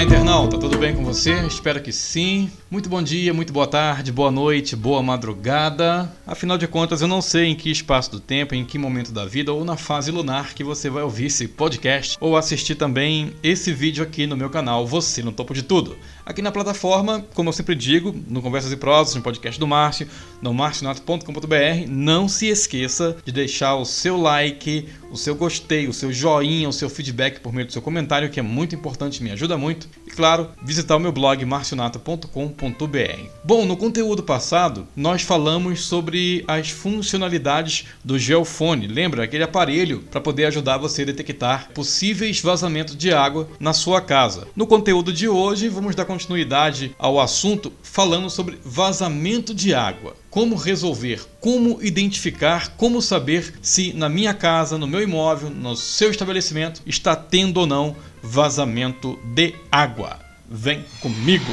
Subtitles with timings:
[0.00, 1.34] Olá, internauta, tudo bem com você?
[1.46, 2.50] Espero que sim.
[2.70, 6.10] Muito bom dia, muito boa tarde, boa noite, boa madrugada.
[6.26, 9.26] Afinal de contas, eu não sei em que espaço do tempo, em que momento da
[9.26, 13.72] vida ou na fase lunar que você vai ouvir esse podcast ou assistir também esse
[13.72, 15.96] vídeo aqui no meu canal, Você no Topo de Tudo.
[16.24, 20.06] Aqui na plataforma, como eu sempre digo, no Conversas e Prosas, no podcast do Márcio,
[20.40, 26.12] no marcionato.com.br, não se esqueça de deixar o seu like, o seu gostei, o seu
[26.12, 29.58] joinha, o seu feedback por meio do seu comentário, que é muito importante, me ajuda
[29.58, 29.88] muito.
[30.06, 30.29] E claro,
[30.62, 33.30] visitar o meu blog marcionato.com.br.
[33.44, 38.86] Bom, no conteúdo passado, nós falamos sobre as funcionalidades do Geofone.
[38.86, 44.00] Lembra aquele aparelho para poder ajudar você a detectar possíveis vazamentos de água na sua
[44.00, 44.46] casa.
[44.54, 50.54] No conteúdo de hoje, vamos dar continuidade ao assunto falando sobre vazamento de água como
[50.54, 56.80] resolver, como identificar, como saber se na minha casa, no meu imóvel, no seu estabelecimento
[56.86, 60.20] está tendo ou não vazamento de água.
[60.48, 61.52] Vem comigo!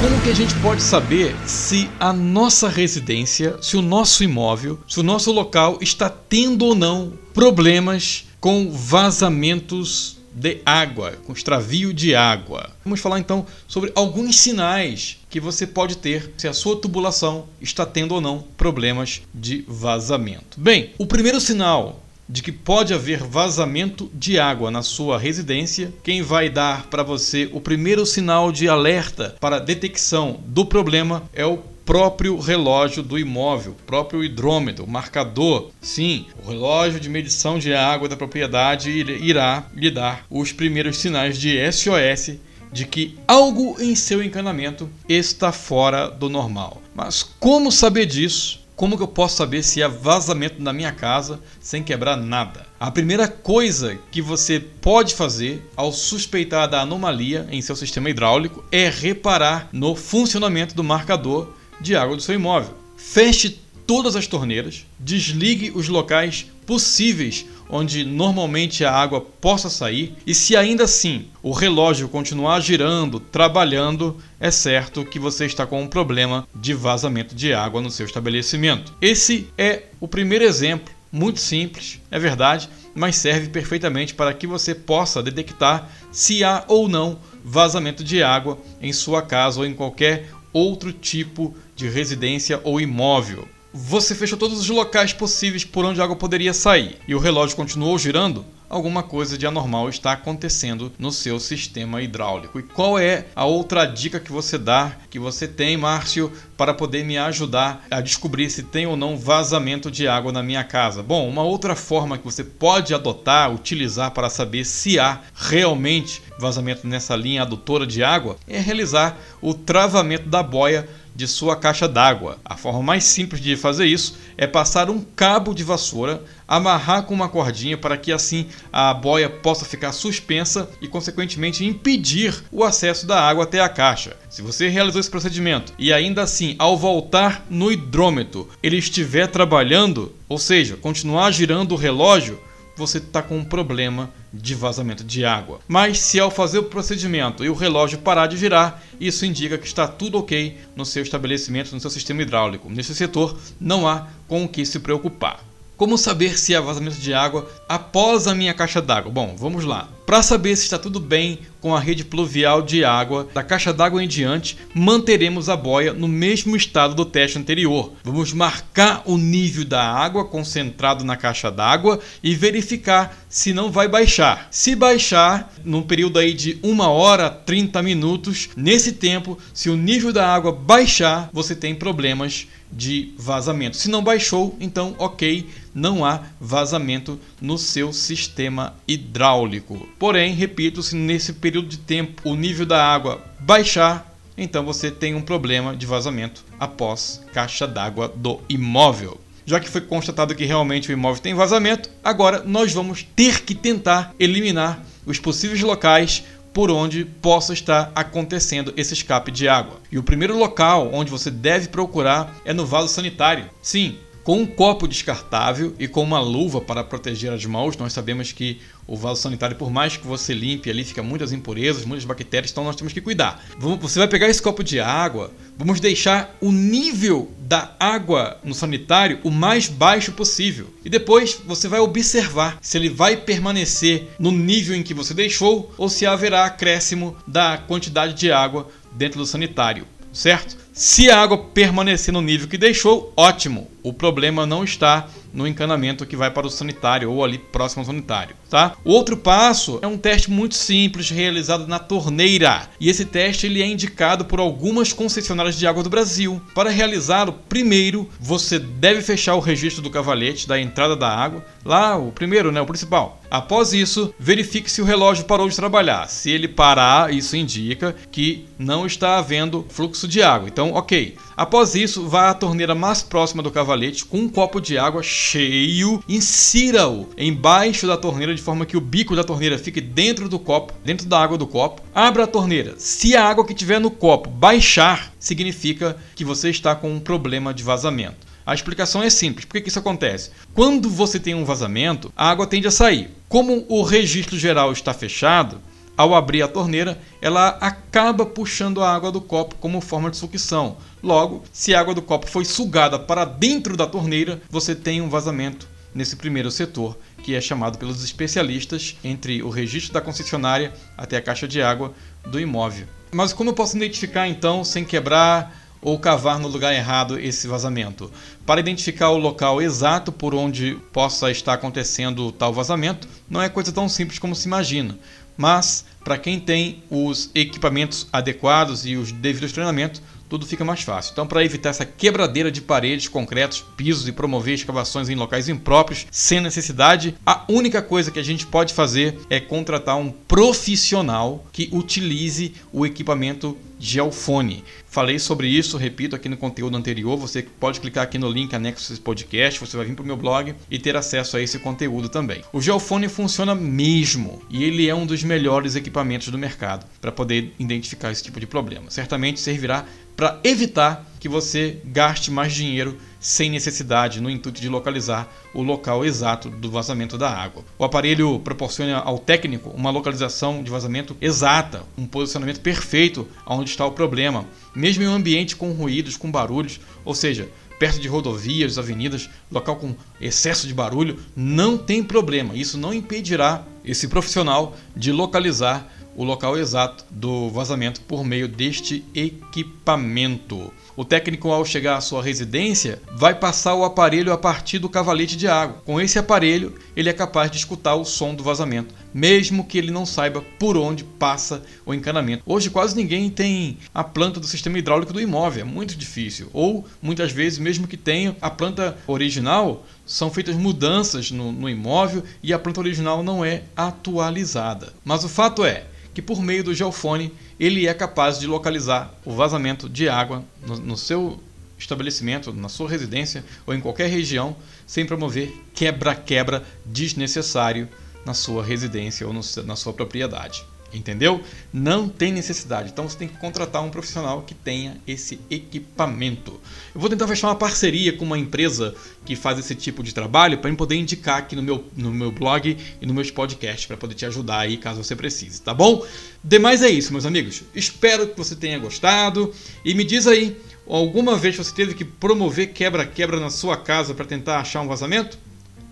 [0.00, 5.00] Como que a gente pode saber se a nossa residência, se o nosso imóvel, se
[5.00, 12.14] o nosso local está tendo ou não problemas com vazamentos de água, com extravio de
[12.14, 12.68] água.
[12.84, 17.86] Vamos falar então sobre alguns sinais que você pode ter se a sua tubulação está
[17.86, 20.60] tendo ou não problemas de vazamento.
[20.60, 26.20] Bem, o primeiro sinal de que pode haver vazamento de água na sua residência, quem
[26.20, 31.62] vai dar para você o primeiro sinal de alerta para detecção do problema é o
[31.84, 35.70] próprio relógio do imóvel, próprio hidrômetro, marcador.
[35.80, 41.38] Sim, o relógio de medição de água da propriedade irá lhe dar os primeiros sinais
[41.38, 42.38] de SOS
[42.72, 46.82] de que algo em seu encanamento está fora do normal.
[46.94, 48.64] Mas como saber disso?
[48.74, 52.66] Como que eu posso saber se há vazamento na minha casa sem quebrar nada?
[52.80, 58.64] A primeira coisa que você pode fazer ao suspeitar da anomalia em seu sistema hidráulico
[58.72, 62.74] é reparar no funcionamento do marcador de água do seu imóvel.
[62.96, 70.34] Feche todas as torneiras, desligue os locais possíveis onde normalmente a água possa sair, e
[70.34, 75.86] se ainda assim o relógio continuar girando, trabalhando, é certo que você está com um
[75.86, 78.92] problema de vazamento de água no seu estabelecimento.
[79.00, 84.74] Esse é o primeiro exemplo, muito simples, é verdade, mas serve perfeitamente para que você
[84.74, 90.28] possa detectar se há ou não vazamento de água em sua casa ou em qualquer
[90.52, 93.48] outro tipo de residência ou imóvel.
[93.72, 97.56] Você fechou todos os locais possíveis por onde a água poderia sair e o relógio
[97.56, 102.58] continuou girando, alguma coisa de anormal está acontecendo no seu sistema hidráulico.
[102.58, 107.04] E qual é a outra dica que você dá, que você tem, Márcio, para poder
[107.04, 111.02] me ajudar a descobrir se tem ou não vazamento de água na minha casa?
[111.02, 116.86] Bom, uma outra forma que você pode adotar, utilizar para saber se há realmente vazamento
[116.86, 122.38] nessa linha adutora de água é realizar o travamento da boia de sua caixa d'água.
[122.44, 127.14] A forma mais simples de fazer isso é passar um cabo de vassoura, amarrar com
[127.14, 133.06] uma cordinha para que assim a boia possa ficar suspensa e, consequentemente, impedir o acesso
[133.06, 134.16] da água até a caixa.
[134.28, 140.12] Se você realizou esse procedimento e ainda assim, ao voltar no hidrômetro, ele estiver trabalhando,
[140.28, 142.38] ou seja, continuar girando o relógio,
[142.76, 145.60] você está com um problema de vazamento de água.
[145.68, 149.66] Mas se ao fazer o procedimento e o relógio parar de girar, isso indica que
[149.66, 152.70] está tudo ok no seu estabelecimento, no seu sistema hidráulico.
[152.70, 155.40] Nesse setor não há com o que se preocupar.
[155.76, 159.10] Como saber se há vazamento de água após a minha caixa d'água?
[159.10, 159.88] Bom, vamos lá.
[160.06, 164.04] Para saber se está tudo bem com a rede pluvial de água da caixa d'água
[164.04, 167.90] em diante, manteremos a boia no mesmo estado do teste anterior.
[168.04, 173.88] Vamos marcar o nível da água concentrado na caixa d'água e verificar se não vai
[173.88, 174.46] baixar.
[174.50, 180.12] Se baixar, num período aí de 1 hora 30 minutos, nesse tempo, se o nível
[180.12, 183.76] da água baixar, você tem problemas de vazamento.
[183.76, 189.88] Se não baixou, então ok, não há vazamento no seu sistema hidráulico.
[189.98, 195.14] Porém, repito, se nesse período de tempo o nível da água baixar, então você tem
[195.14, 199.20] um problema de vazamento após caixa d'água do imóvel.
[199.46, 203.54] Já que foi constatado que realmente o imóvel tem vazamento, agora nós vamos ter que
[203.54, 206.24] tentar eliminar os possíveis locais
[206.54, 209.80] por onde possa estar acontecendo esse escape de água.
[209.90, 213.50] E o primeiro local onde você deve procurar é no vaso sanitário.
[213.60, 217.76] Sim, com um copo descartável e com uma luva para proteger as mãos.
[217.76, 221.84] Nós sabemos que o vaso sanitário, por mais que você limpe ali, fica muitas impurezas,
[221.84, 223.44] muitas bactérias, então nós temos que cuidar.
[223.58, 229.20] Você vai pegar esse copo de água, vamos deixar o nível da água no sanitário
[229.22, 230.72] o mais baixo possível.
[230.84, 235.72] E depois você vai observar se ele vai permanecer no nível em que você deixou
[235.76, 240.63] ou se haverá acréscimo da quantidade de água dentro do sanitário, certo?
[240.76, 243.68] Se a água permanecer no nível que deixou, ótimo.
[243.80, 247.86] O problema não está no encanamento que vai para o sanitário ou ali próximo ao
[247.86, 248.76] sanitário, tá?
[248.82, 252.68] O outro passo é um teste muito simples realizado na torneira.
[252.80, 256.40] E esse teste ele é indicado por algumas concessionárias de água do Brasil.
[256.54, 261.96] Para realizá-lo, primeiro você deve fechar o registro do cavalete da entrada da água, lá
[261.96, 263.20] o primeiro, né, o principal.
[263.30, 266.08] Após isso, verifique se o relógio parou de trabalhar.
[266.08, 270.48] Se ele parar, isso indica que não está havendo fluxo de água.
[270.48, 271.16] Então, OK.
[271.36, 276.02] Após isso, vá à torneira mais próxima do cavalete com um copo de água cheio,
[276.08, 280.72] insira-o embaixo da torneira de forma que o bico da torneira fique dentro do copo,
[280.84, 281.82] dentro da água do copo.
[281.94, 282.74] Abra a torneira.
[282.78, 287.52] Se a água que tiver no copo baixar, significa que você está com um problema
[287.52, 288.24] de vazamento.
[288.46, 289.46] A explicação é simples.
[289.46, 290.30] Por que isso acontece?
[290.52, 293.10] Quando você tem um vazamento, a água tende a sair.
[293.28, 295.60] Como o registro geral está fechado,
[295.96, 300.76] ao abrir a torneira, ela acaba puxando a água do copo como forma de sucção.
[301.02, 305.08] Logo, se a água do copo foi sugada para dentro da torneira, você tem um
[305.08, 311.16] vazamento nesse primeiro setor, que é chamado pelos especialistas entre o registro da concessionária até
[311.16, 311.94] a caixa de água
[312.26, 312.86] do imóvel.
[313.12, 318.10] Mas como eu posso identificar então, sem quebrar ou cavar no lugar errado esse vazamento?
[318.44, 323.70] Para identificar o local exato por onde possa estar acontecendo tal vazamento, não é coisa
[323.70, 324.98] tão simples como se imagina.
[325.36, 331.12] Mas, para quem tem os equipamentos adequados e os devidos treinamentos, tudo fica mais fácil.
[331.12, 336.06] Então, para evitar essa quebradeira de paredes, concretos, pisos e promover escavações em locais impróprios
[336.10, 341.68] sem necessidade, a única coisa que a gente pode fazer é contratar um profissional que
[341.72, 344.64] utilize o equipamento Geofone.
[344.86, 347.18] Falei sobre isso, repito, aqui no conteúdo anterior.
[347.18, 350.16] Você pode clicar aqui no link anexo desse podcast, você vai vir para o meu
[350.16, 352.42] blog e ter acesso a esse conteúdo também.
[352.50, 357.52] O Geofone funciona mesmo e ele é um dos melhores equipamentos do mercado para poder
[357.58, 358.90] identificar esse tipo de problema.
[358.90, 359.84] Certamente servirá
[360.16, 366.04] para evitar que você gaste mais dinheiro sem necessidade, no intuito de localizar o local
[366.04, 367.64] exato do vazamento da água.
[367.78, 373.86] O aparelho proporciona ao técnico uma localização de vazamento exata, um posicionamento perfeito onde está
[373.86, 374.44] o problema,
[374.74, 377.48] mesmo em um ambiente com ruídos, com barulhos, ou seja,
[377.78, 382.54] perto de rodovias, avenidas, local com excesso de barulho, não tem problema.
[382.54, 389.04] Isso não impedirá esse profissional de localizar o local exato do vazamento por meio deste
[389.14, 390.72] equipamento.
[390.96, 395.36] O técnico, ao chegar à sua residência, vai passar o aparelho a partir do cavalete
[395.36, 395.82] de água.
[395.84, 399.92] Com esse aparelho, ele é capaz de escutar o som do vazamento, mesmo que ele
[399.92, 402.42] não saiba por onde passa o encanamento.
[402.44, 406.50] Hoje, quase ninguém tem a planta do sistema hidráulico do imóvel, é muito difícil.
[406.52, 412.24] Ou, muitas vezes, mesmo que tenha a planta original, são feitas mudanças no, no imóvel
[412.42, 414.92] e a planta original não é atualizada.
[415.04, 419.32] Mas o fato é que por meio do geofone ele é capaz de localizar o
[419.32, 421.40] vazamento de água no, no seu
[421.78, 424.56] estabelecimento, na sua residência ou em qualquer região,
[424.86, 427.88] sem promover quebra-quebra desnecessário
[428.24, 430.64] na sua residência ou no, na sua propriedade.
[430.94, 431.42] Entendeu?
[431.72, 432.90] Não tem necessidade.
[432.90, 436.60] Então você tem que contratar um profissional que tenha esse equipamento.
[436.94, 440.58] Eu vou tentar fechar uma parceria com uma empresa que faz esse tipo de trabalho
[440.58, 444.14] para poder indicar aqui no meu, no meu blog e no meus podcasts para poder
[444.14, 446.06] te ajudar aí caso você precise, tá bom?
[446.44, 447.64] Demais é isso, meus amigos.
[447.74, 449.52] Espero que você tenha gostado
[449.84, 454.24] e me diz aí, alguma vez você teve que promover quebra-quebra na sua casa para
[454.24, 455.38] tentar achar um vazamento?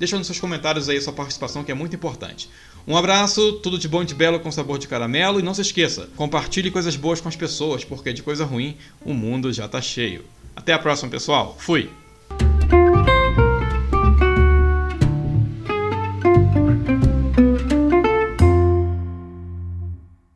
[0.02, 2.50] Deixa nos seus comentários aí a sua participação que é muito importante.
[2.88, 5.61] Um abraço, tudo de bom e de belo com sabor de caramelo e não se
[5.61, 9.80] esqueça, compartilhe coisas boas com as pessoas, porque de coisa ruim o mundo já está
[9.80, 10.25] cheio.
[10.56, 11.56] Até a próxima, pessoal.
[11.56, 12.01] Fui!